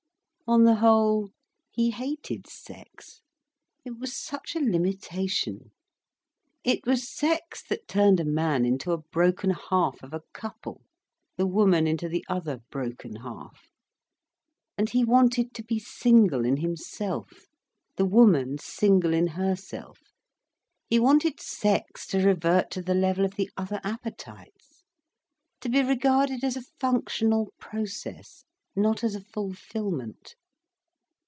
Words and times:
On 0.47 0.65
the 0.65 0.75
whole, 0.75 1.29
he 1.71 1.91
hated 1.91 2.45
sex, 2.45 3.21
it 3.85 3.97
was 3.97 4.13
such 4.13 4.53
a 4.53 4.59
limitation. 4.59 5.71
It 6.65 6.85
was 6.85 7.07
sex 7.09 7.63
that 7.69 7.87
turned 7.87 8.19
a 8.19 8.25
man 8.25 8.65
into 8.65 8.91
a 8.91 8.97
broken 8.97 9.51
half 9.51 10.03
of 10.03 10.13
a 10.13 10.23
couple, 10.33 10.81
the 11.37 11.45
woman 11.45 11.87
into 11.87 12.09
the 12.09 12.25
other 12.27 12.57
broken 12.69 13.15
half. 13.21 13.71
And 14.77 14.89
he 14.89 15.05
wanted 15.05 15.53
to 15.53 15.63
be 15.63 15.79
single 15.79 16.43
in 16.43 16.57
himself, 16.57 17.29
the 17.95 18.03
woman 18.03 18.57
single 18.57 19.13
in 19.13 19.27
herself. 19.27 19.99
He 20.89 20.99
wanted 20.99 21.39
sex 21.39 22.05
to 22.07 22.21
revert 22.25 22.69
to 22.71 22.81
the 22.81 22.93
level 22.93 23.23
of 23.23 23.35
the 23.35 23.49
other 23.55 23.79
appetites, 23.85 24.83
to 25.61 25.69
be 25.69 25.81
regarded 25.81 26.43
as 26.43 26.57
a 26.57 26.63
functional 26.77 27.53
process, 27.57 28.43
not 28.75 29.01
as 29.01 29.15
a 29.15 29.21
fulfilment. 29.21 30.35